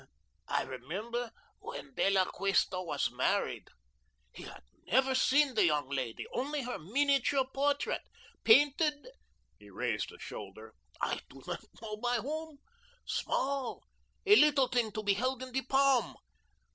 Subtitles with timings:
[0.47, 1.29] I remember
[1.59, 3.67] when De La Cuesta was married.
[4.33, 8.01] He had never seen the young lady, only her miniature portrait,
[8.43, 9.09] painted"
[9.59, 12.57] he raised a shoulder "I do not know by whom,
[13.05, 13.83] small,
[14.25, 16.17] a little thing to be held in the palm.